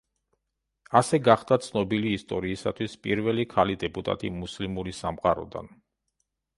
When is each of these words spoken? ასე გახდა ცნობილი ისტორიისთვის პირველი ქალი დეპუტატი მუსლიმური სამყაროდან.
ასე 1.01 1.19
გახდა 1.27 1.57
ცნობილი 1.65 2.15
ისტორიისთვის 2.21 2.97
პირველი 3.05 3.47
ქალი 3.55 3.79
დეპუტატი 3.87 4.35
მუსლიმური 4.43 4.99
სამყაროდან. 5.05 5.75